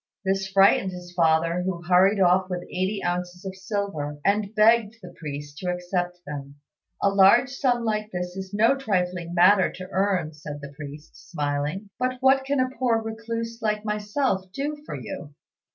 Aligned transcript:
This 0.25 0.47
frightened 0.47 0.91
his 0.93 1.11
father, 1.15 1.61
who 1.61 1.83
hurried 1.83 2.19
off 2.19 2.49
with 2.49 2.63
eighty 2.63 3.03
ounces 3.03 3.45
of 3.45 3.55
silver, 3.55 4.19
and 4.25 4.55
begged 4.55 4.95
the 4.99 5.13
priest 5.19 5.59
to 5.59 5.69
accept 5.69 6.17
them. 6.25 6.55
"A 7.03 7.09
large 7.11 7.51
sum 7.51 7.85
like 7.85 8.09
this 8.11 8.35
is 8.35 8.51
no 8.51 8.75
trifling 8.75 9.35
matter 9.35 9.71
to 9.73 9.87
earn," 9.91 10.33
said 10.33 10.59
the 10.59 10.73
priest, 10.75 11.29
smiling; 11.29 11.91
"but 11.99 12.17
what 12.19 12.45
can 12.45 12.59
a 12.59 12.71
poor 12.79 12.99
recluse 12.99 13.61
like 13.61 13.85
myself 13.85 14.51
do 14.51 14.75
for 14.87 14.95
you?" 14.99 15.35